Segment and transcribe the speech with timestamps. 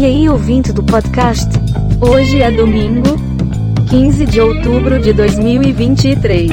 [0.00, 1.48] E aí, ouvinte do podcast?
[2.00, 3.16] Hoje é domingo,
[3.90, 6.52] 15 de outubro de 2023.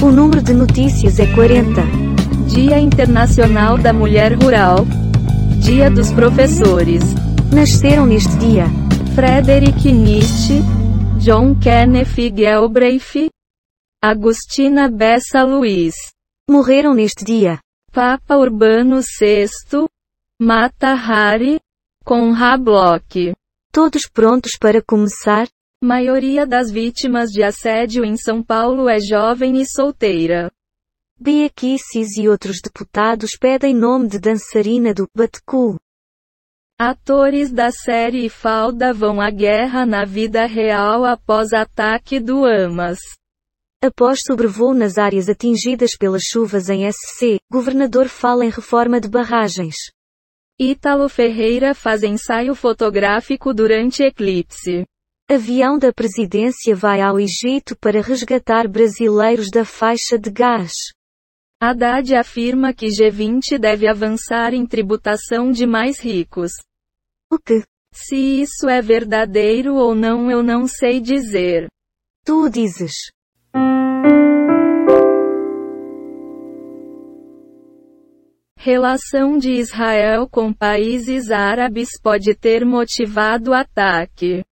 [0.00, 1.82] O número de notícias é 40.
[2.46, 4.86] Dia Internacional da Mulher Rural.
[5.60, 7.02] Dia dos Professores.
[7.52, 8.66] Nasceram neste dia
[9.16, 10.60] Frederick Nietzsche,
[11.18, 13.28] John Kenneth Galbraith,
[14.00, 15.96] Agustina Bessa Luiz.
[16.48, 17.58] Morreram neste dia
[17.92, 19.48] Papa Urbano VI,
[20.40, 21.58] Mata Hari,
[22.06, 23.34] Conrad Bloch.
[23.72, 25.48] Todos prontos para começar?
[25.82, 30.48] Maioria das vítimas de assédio em São Paulo é jovem e solteira.
[31.18, 35.08] Bia Kicis e outros deputados pedem nome de dançarina do
[35.44, 35.80] Cool.
[36.78, 43.00] Atores da série Falda vão à guerra na vida real após ataque do Hamas.
[43.82, 49.74] Após sobrevoo nas áreas atingidas pelas chuvas em SC, governador fala em reforma de barragens.
[50.58, 54.86] Ítalo Ferreira faz ensaio fotográfico durante eclipse.
[55.28, 60.72] Avião da presidência vai ao Egito para resgatar brasileiros da faixa de gás.
[61.60, 66.52] Haddad afirma que G20 deve avançar em tributação de mais ricos.
[67.30, 67.62] O que?
[67.92, 71.68] Se isso é verdadeiro ou não eu não sei dizer.
[72.24, 72.94] Tu dizes.
[78.66, 84.42] Relação de Israel com países árabes pode ter motivado ataque.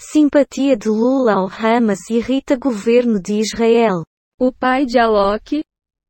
[0.00, 4.04] Simpatia de Lula ao Hamas irrita governo de Israel.
[4.40, 5.62] O pai de Alok,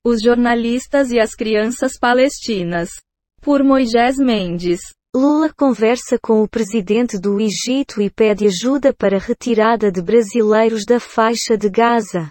[0.06, 2.90] os jornalistas e as crianças palestinas.
[3.42, 4.78] Por Moisés Mendes.
[5.12, 10.84] Lula conversa com o presidente do Egito e pede ajuda para a retirada de brasileiros
[10.84, 12.30] da faixa de Gaza.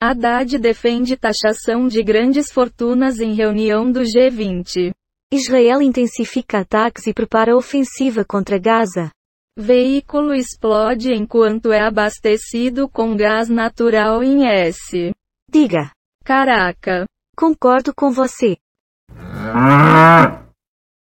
[0.00, 4.92] Haddad defende taxação de grandes fortunas em reunião do G20.
[5.32, 9.10] Israel intensifica ataques e prepara ofensiva contra Gaza.
[9.58, 15.12] Veículo explode enquanto é abastecido com gás natural em S.
[15.50, 15.90] Diga.
[16.24, 17.04] Caraca.
[17.36, 18.56] Concordo com você.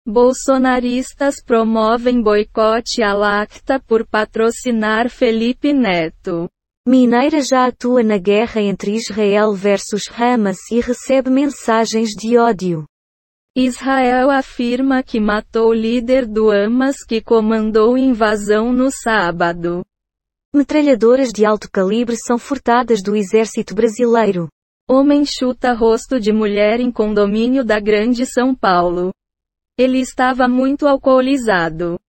[0.07, 6.49] Bolsonaristas promovem boicote à Lacta por patrocinar Felipe Neto.
[6.87, 12.85] Mineira já atua na guerra entre Israel versus Hamas e recebe mensagens de ódio.
[13.53, 19.83] Israel afirma que matou o líder do Hamas que comandou invasão no sábado.
[20.55, 24.47] Metralhadoras de alto calibre são furtadas do exército brasileiro.
[24.89, 29.11] Homem chuta rosto de mulher em condomínio da Grande São Paulo.
[29.77, 31.99] Ele estava muito alcoolizado.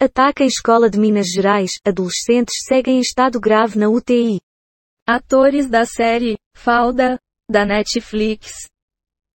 [0.00, 4.40] Ataque em escola de Minas Gerais, adolescentes seguem em estado grave na UTI.
[5.06, 7.18] Atores da série Falda,
[7.48, 8.68] da Netflix,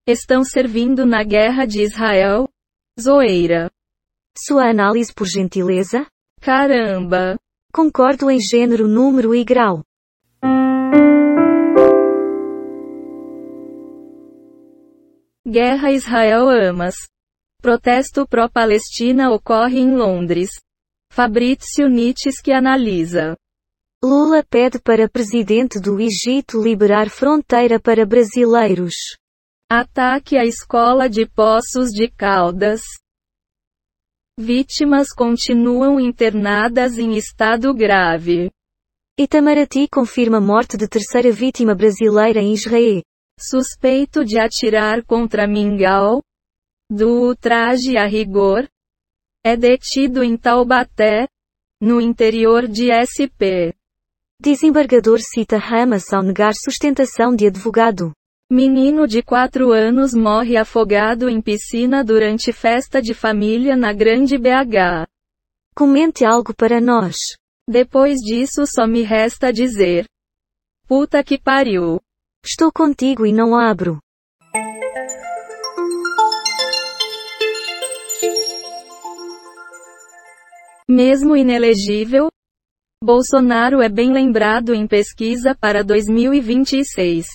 [0.05, 2.47] estão servindo na guerra de Israel?
[2.99, 3.71] Zoeira.
[4.37, 6.05] Sua análise por gentileza?
[6.41, 7.37] Caramba.
[7.73, 9.83] Concordo em gênero, número e grau.
[15.47, 16.95] Guerra Israel-Hamas.
[17.61, 20.49] Protesto pró-Palestina ocorre em Londres.
[21.11, 23.35] Fabrício Nietzsche que analisa.
[24.01, 28.95] Lula pede para presidente do Egito liberar fronteira para brasileiros.
[29.69, 32.79] Ataque à escola de Poços de Caldas.
[34.39, 38.49] Vítimas continuam internadas em estado grave.
[39.19, 43.03] Itamaraty confirma morte de terceira vítima brasileira em Israel.
[43.37, 46.21] Suspeito de atirar contra Mingau,
[46.89, 48.67] do ultraje a rigor,
[49.43, 51.27] é detido em Taubaté,
[51.81, 53.73] no interior de SP.
[54.41, 58.11] Desembargador cita Hamas ao negar sustentação de advogado.
[58.51, 65.05] Menino de 4 anos morre afogado em piscina durante festa de família na Grande BH.
[65.75, 67.15] Comente algo para nós.
[67.69, 70.05] Depois disso só me resta dizer.
[70.87, 72.01] Puta que pariu.
[72.43, 73.99] Estou contigo e não abro.
[80.91, 82.29] Mesmo inelegível,
[83.03, 87.27] Bolsonaro é bem lembrado em pesquisa para 2026.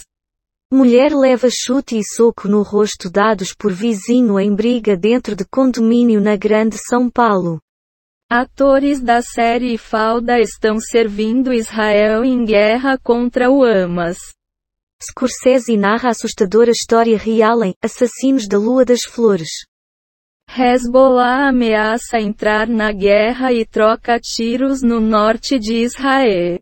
[0.73, 6.21] Mulher leva chute e soco no rosto dados por vizinho em briga dentro de condomínio
[6.21, 7.61] na Grande São Paulo.
[8.29, 14.19] Atores da série Falda estão servindo Israel em guerra contra o Hamas.
[15.01, 19.51] Scorsese narra assustadora história real em Assassinos da Lua das Flores.
[20.57, 26.61] Hezbollah ameaça entrar na guerra e troca tiros no norte de Israel.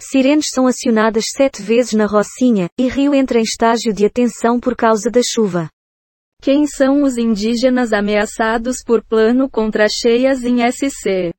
[0.00, 4.74] Sirenes são acionadas sete vezes na Rocinha, e Rio entra em estágio de atenção por
[4.74, 5.68] causa da chuva.
[6.40, 11.34] Quem são os indígenas ameaçados por plano contra cheias em SC?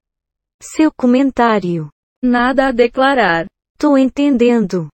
[0.61, 1.89] Seu comentário.
[2.21, 3.47] Nada a declarar.
[3.79, 4.89] Tô entendendo.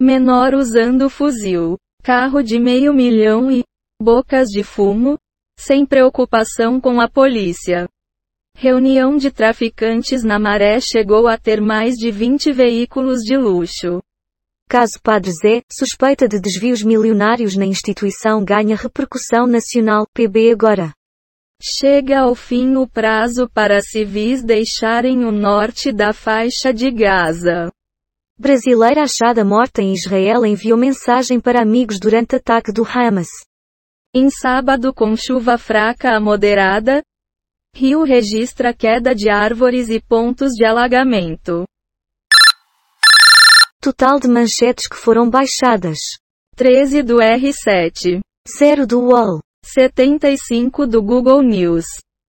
[0.00, 1.76] Menor usando fuzil.
[2.04, 3.64] Carro de meio milhão e
[4.00, 5.18] bocas de fumo,
[5.58, 7.88] sem preocupação com a polícia.
[8.56, 14.00] Reunião de traficantes na Maré chegou a ter mais de 20 veículos de luxo.
[14.68, 20.92] Caso Padre Zé, suspeita de desvios milionários na instituição ganha repercussão nacional, PB agora.
[21.60, 27.68] Chega ao fim o prazo para civis deixarem o norte da faixa de Gaza.
[28.40, 33.26] Brasileira achada morta em Israel enviou mensagem para amigos durante ataque do Hamas.
[34.14, 37.02] Em sábado com chuva fraca a moderada,
[37.74, 41.64] Rio registra queda de árvores e pontos de alagamento.
[43.82, 45.98] Total de manchetes que foram baixadas.
[46.54, 48.20] 13 do R7.
[48.56, 49.40] 0 do UOL.
[49.64, 51.86] 75 do Google News.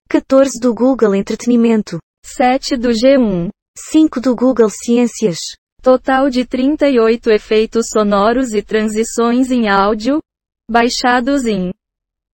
[0.10, 2.00] 14 do Google Entretenimento.
[2.26, 3.50] 7 do G1.
[3.78, 5.40] 5 do Google Ciências.
[5.81, 10.22] Total de 38 efeitos sonoros e transições em áudio,
[10.70, 11.74] baixados em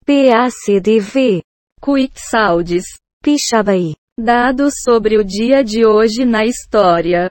[0.05, 1.43] PACDV.
[1.83, 2.85] Quick Sounds.
[3.23, 3.95] Pixabay.
[4.19, 7.31] Dados sobre o dia de hoje na história.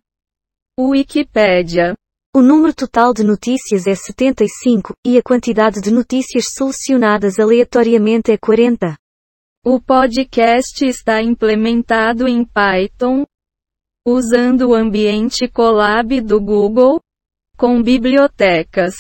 [0.80, 1.96] Wikipédia.
[2.36, 8.38] O número total de notícias é 75, e a quantidade de notícias selecionadas aleatoriamente é
[8.38, 8.98] 40.
[9.64, 13.26] O podcast está implementado em Python,
[14.14, 17.00] usando o ambiente Colab do Google,
[17.58, 18.96] com bibliotecas.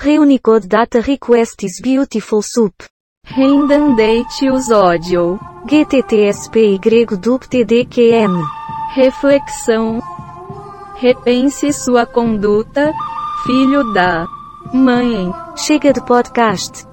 [0.00, 2.74] Reunicode Data Request is Beautiful Soup.
[3.26, 5.38] Random Date Audio.
[5.66, 6.78] GTTSP y
[7.16, 8.42] dup TDQM.
[8.94, 10.02] Reflexão.
[10.96, 12.92] Repense sua conduta,
[13.46, 14.26] filho da
[14.72, 15.32] mãe.
[15.56, 16.86] Chega de podcast.